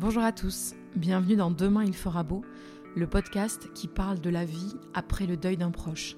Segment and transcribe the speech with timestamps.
[0.00, 2.42] Bonjour à tous, bienvenue dans Demain il fera beau,
[2.96, 6.16] le podcast qui parle de la vie après le deuil d'un proche.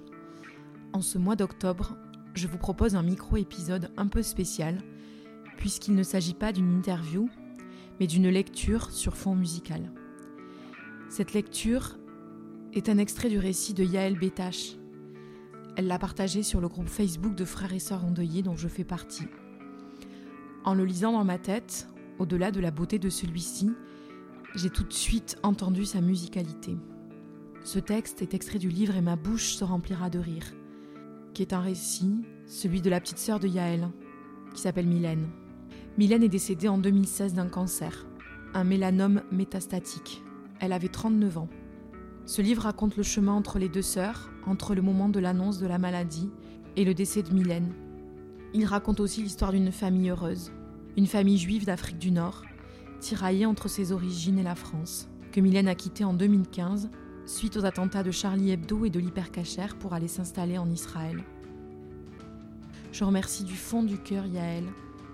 [0.92, 1.96] En ce mois d'octobre,
[2.34, 4.78] je vous propose un micro-épisode un peu spécial,
[5.56, 7.28] puisqu'il ne s'agit pas d'une interview,
[7.98, 9.90] mais d'une lecture sur fond musical.
[11.08, 11.98] Cette lecture
[12.74, 14.76] est un extrait du récit de Yael Bétache.
[15.74, 18.84] Elle l'a partagé sur le groupe Facebook de frères et sœurs endeuillés dont je fais
[18.84, 19.26] partie.
[20.62, 21.88] En le lisant dans ma tête,
[22.18, 23.72] au-delà de la beauté de celui-ci,
[24.54, 26.76] j'ai tout de suite entendu sa musicalité.
[27.64, 30.52] Ce texte est extrait du livre Et ma bouche se remplira de rire,
[31.32, 33.88] qui est un récit, celui de la petite sœur de Yaël,
[34.52, 35.28] qui s'appelle Mylène.
[35.96, 38.06] Mylène est décédée en 2016 d'un cancer,
[38.54, 40.22] un mélanome métastatique.
[40.60, 41.48] Elle avait 39 ans.
[42.26, 45.66] Ce livre raconte le chemin entre les deux sœurs, entre le moment de l'annonce de
[45.66, 46.30] la maladie
[46.76, 47.72] et le décès de Mylène.
[48.54, 50.52] Il raconte aussi l'histoire d'une famille heureuse,
[50.96, 52.42] une famille juive d'Afrique du Nord,
[53.00, 56.90] tiraillée entre ses origines et la France, que Mylène a quittée en 2015
[57.24, 61.22] suite aux attentats de Charlie Hebdo et de l'hypercachère pour aller s'installer en Israël.
[62.92, 64.64] Je remercie du fond du cœur Yaël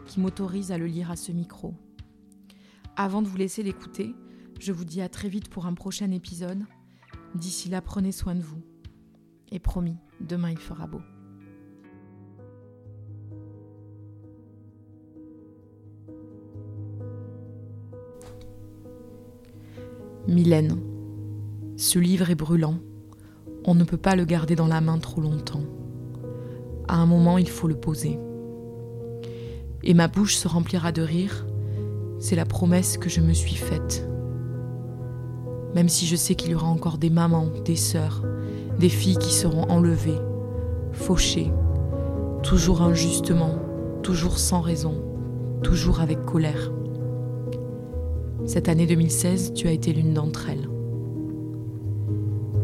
[0.06, 1.74] qui m'autorise à le lire à ce micro.
[2.96, 4.14] Avant de vous laisser l'écouter,
[4.58, 6.64] je vous dis à très vite pour un prochain épisode.
[7.34, 8.62] D'ici là, prenez soin de vous.
[9.52, 11.00] Et promis, demain il fera beau.
[20.28, 20.76] Mylène.
[21.78, 22.74] Ce livre est brûlant.
[23.64, 25.62] On ne peut pas le garder dans la main trop longtemps.
[26.86, 28.18] À un moment, il faut le poser.
[29.82, 31.46] Et ma bouche se remplira de rire.
[32.18, 34.06] C'est la promesse que je me suis faite.
[35.74, 38.22] Même si je sais qu'il y aura encore des mamans, des sœurs,
[38.78, 40.20] des filles qui seront enlevées,
[40.92, 41.50] fauchées,
[42.42, 43.54] toujours injustement,
[44.02, 44.94] toujours sans raison,
[45.62, 46.70] toujours avec colère.
[48.48, 50.70] Cette année 2016, tu as été l'une d'entre elles.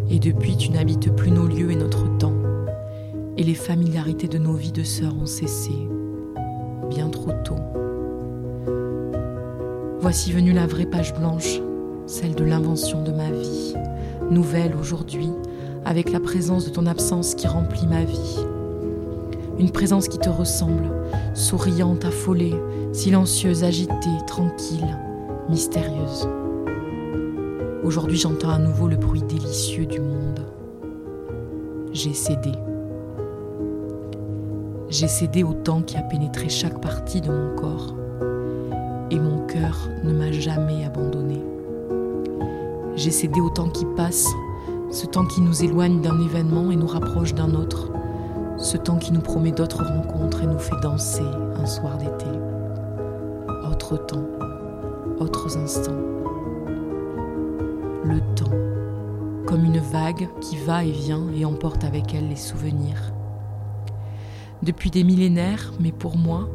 [0.08, 2.32] Et depuis, tu n'habites plus nos lieux et notre temps.
[3.36, 5.72] Et les familiarités de nos vies de sœurs ont cessé,
[6.88, 7.58] bien trop tôt.
[10.00, 11.60] Voici venue la vraie page blanche,
[12.06, 13.74] celle de l'invention de ma vie,
[14.30, 15.28] nouvelle aujourd'hui,
[15.84, 18.38] avec la présence de ton absence qui remplit ma vie.
[19.58, 20.88] Une présence qui te ressemble,
[21.34, 22.54] souriante, affolée,
[22.94, 24.96] silencieuse, agitée, tranquille
[25.48, 26.28] mystérieuse.
[27.82, 30.40] Aujourd'hui j'entends à nouveau le bruit délicieux du monde.
[31.92, 32.52] J'ai cédé.
[34.88, 37.94] J'ai cédé au temps qui a pénétré chaque partie de mon corps.
[39.10, 41.42] Et mon cœur ne m'a jamais abandonné.
[42.96, 44.28] J'ai cédé au temps qui passe,
[44.90, 47.90] ce temps qui nous éloigne d'un événement et nous rapproche d'un autre,
[48.56, 51.24] ce temps qui nous promet d'autres rencontres et nous fait danser
[51.60, 52.26] un soir d'été.
[53.70, 54.26] Autre temps
[55.24, 56.02] autres instants.
[58.04, 63.14] Le temps, comme une vague qui va et vient et emporte avec elle les souvenirs.
[64.62, 66.50] Depuis des millénaires, mais pour moi,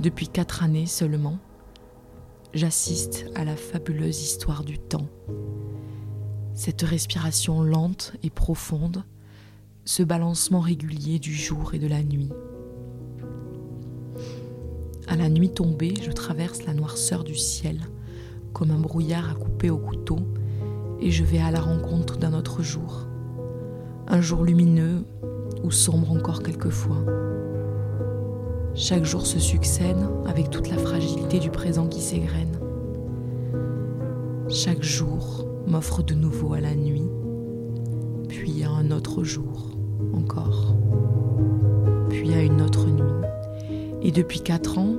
[0.00, 1.38] depuis quatre années seulement,
[2.52, 5.06] j'assiste à la fabuleuse histoire du temps.
[6.54, 9.04] Cette respiration lente et profonde,
[9.84, 12.32] ce balancement régulier du jour et de la nuit.
[15.06, 17.80] À la nuit tombée, je traverse la noirceur du ciel,
[18.52, 20.18] comme un brouillard à couper au couteau,
[21.00, 23.06] et je vais à la rencontre d'un autre jour.
[24.08, 25.04] Un jour lumineux
[25.62, 27.04] ou sombre encore quelquefois.
[28.74, 32.58] Chaque jour se succède avec toute la fragilité du présent qui s'égrène.
[34.48, 37.08] Chaque jour m'offre de nouveau à la nuit,
[38.28, 39.70] puis à un autre jour
[40.12, 40.74] encore,
[42.08, 43.02] puis à une autre nuit.
[44.02, 44.96] Et depuis quatre ans,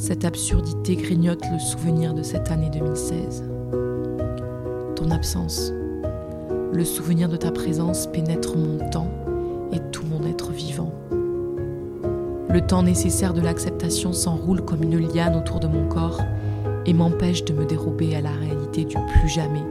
[0.00, 3.44] cette absurdité grignote le souvenir de cette année 2016.
[4.96, 5.74] Ton absence,
[6.72, 9.10] le souvenir de ta présence pénètre mon temps
[9.72, 10.90] et tout mon être vivant.
[12.48, 16.22] Le temps nécessaire de l'acceptation s'enroule comme une liane autour de mon corps
[16.86, 19.66] et m'empêche de me dérober à la réalité du plus jamais,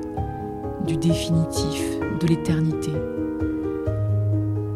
[0.86, 1.83] du définitif,
[2.21, 2.92] de l'éternité.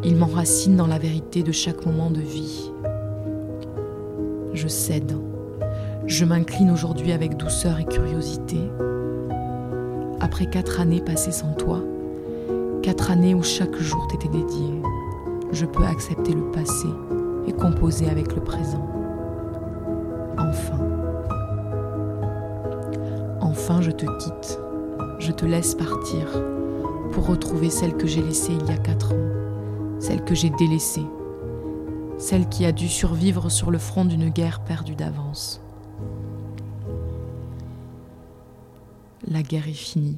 [0.04, 2.72] Il m'enracine dans la vérité de chaque moment de vie
[4.54, 5.12] je cède.
[6.06, 8.58] Je m'incline aujourd'hui avec douceur et curiosité.
[10.20, 11.82] Après quatre années passées sans toi,
[12.82, 14.82] quatre années où chaque jour t'était dédié,
[15.52, 16.88] je peux accepter le passé
[17.48, 18.88] et composer avec le présent.
[20.38, 20.80] Enfin.
[23.42, 24.60] Enfin, je te quitte.
[25.20, 26.28] Je te laisse partir
[27.12, 31.06] pour retrouver celle que j'ai laissée il y a quatre ans, celle que j'ai délaissée
[32.18, 35.63] celle qui a dû survivre sur le front d'une guerre perdue d'avance.
[39.28, 40.18] La guerre est finie.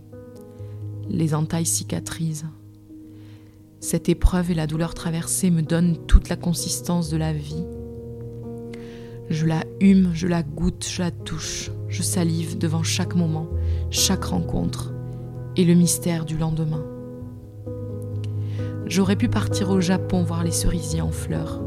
[1.09, 2.45] Les entailles cicatrisent.
[3.79, 7.63] Cette épreuve et la douleur traversée me donnent toute la consistance de la vie.
[9.29, 13.47] Je la hume, je la goûte, je la touche, je salive devant chaque moment,
[13.91, 14.91] chaque rencontre
[15.55, 16.83] et le mystère du lendemain.
[18.85, 21.61] J'aurais pu partir au Japon voir les cerisiers en fleurs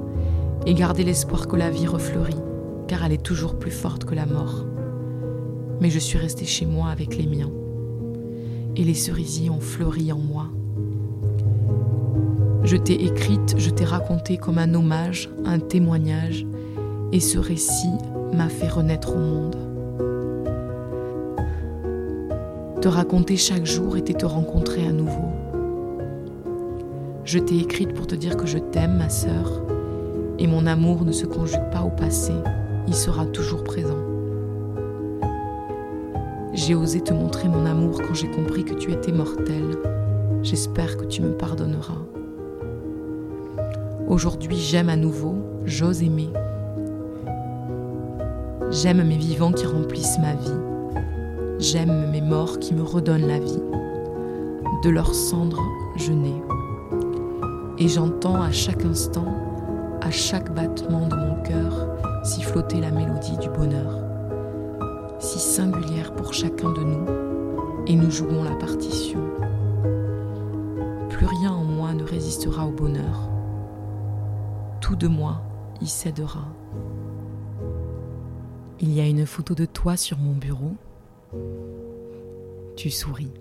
[0.66, 2.36] et garder l'espoir que la vie refleurit,
[2.86, 4.66] car elle est toujours plus forte que la mort.
[5.80, 7.50] Mais je suis restée chez moi avec les miens,
[8.76, 10.46] et les cerisiers ont fleuri en moi.
[12.64, 16.46] Je t'ai écrite, je t'ai raconté comme un hommage, un témoignage,
[17.12, 17.94] et ce récit
[18.34, 19.56] m'a fait renaître au monde.
[22.80, 25.28] Te raconter chaque jour était te rencontrer à nouveau.
[27.24, 29.62] Je t'ai écrite pour te dire que je t'aime, ma sœur,
[30.38, 32.32] et mon amour ne se conjugue pas au passé,
[32.86, 34.07] il sera toujours présent.
[36.58, 39.78] J'ai osé te montrer mon amour quand j'ai compris que tu étais mortelle.
[40.42, 42.02] J'espère que tu me pardonneras.
[44.08, 46.30] Aujourd'hui, j'aime à nouveau, j'ose aimer.
[48.72, 50.58] J'aime mes vivants qui remplissent ma vie.
[51.60, 53.62] J'aime mes morts qui me redonnent la vie.
[54.82, 55.62] De leurs cendres,
[55.96, 56.42] je nais
[57.78, 59.32] et j'entends à chaque instant,
[60.00, 61.86] à chaque battement de mon cœur,
[62.24, 64.07] siffloter la mélodie du bonheur,
[65.18, 67.06] si singulière pour chacun de nous,
[67.86, 69.20] et nous jouons la partition.
[71.08, 73.28] Plus rien en moi ne résistera au bonheur.
[74.80, 75.42] Tout de moi
[75.80, 76.46] y cédera.
[78.80, 80.74] Il y a une photo de toi sur mon bureau.
[82.76, 83.32] Tu souris.